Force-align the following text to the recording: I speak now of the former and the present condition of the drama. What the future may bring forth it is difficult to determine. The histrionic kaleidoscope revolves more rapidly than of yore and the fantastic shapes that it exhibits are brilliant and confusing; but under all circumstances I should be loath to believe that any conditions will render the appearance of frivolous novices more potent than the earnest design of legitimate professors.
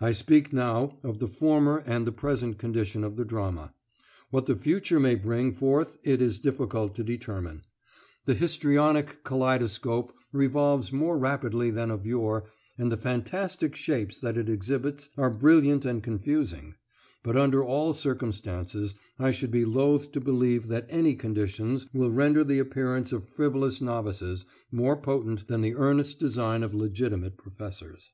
I 0.00 0.12
speak 0.12 0.54
now 0.54 0.96
of 1.02 1.18
the 1.18 1.28
former 1.28 1.82
and 1.84 2.06
the 2.06 2.12
present 2.12 2.56
condition 2.56 3.04
of 3.04 3.16
the 3.16 3.26
drama. 3.26 3.74
What 4.30 4.46
the 4.46 4.56
future 4.56 4.98
may 4.98 5.16
bring 5.16 5.52
forth 5.52 5.98
it 6.02 6.22
is 6.22 6.38
difficult 6.38 6.94
to 6.94 7.04
determine. 7.04 7.60
The 8.24 8.32
histrionic 8.32 9.22
kaleidoscope 9.22 10.14
revolves 10.32 10.94
more 10.94 11.18
rapidly 11.18 11.70
than 11.70 11.90
of 11.90 12.06
yore 12.06 12.44
and 12.78 12.90
the 12.90 12.96
fantastic 12.96 13.76
shapes 13.76 14.16
that 14.16 14.38
it 14.38 14.48
exhibits 14.48 15.10
are 15.18 15.28
brilliant 15.28 15.84
and 15.84 16.02
confusing; 16.02 16.76
but 17.22 17.36
under 17.36 17.62
all 17.62 17.92
circumstances 17.92 18.94
I 19.18 19.30
should 19.30 19.50
be 19.50 19.66
loath 19.66 20.10
to 20.12 20.22
believe 20.22 20.68
that 20.68 20.86
any 20.88 21.14
conditions 21.14 21.86
will 21.92 22.10
render 22.10 22.44
the 22.44 22.60
appearance 22.60 23.12
of 23.12 23.28
frivolous 23.28 23.82
novices 23.82 24.46
more 24.72 24.96
potent 24.96 25.48
than 25.48 25.60
the 25.60 25.74
earnest 25.74 26.18
design 26.18 26.62
of 26.62 26.72
legitimate 26.72 27.36
professors. 27.36 28.10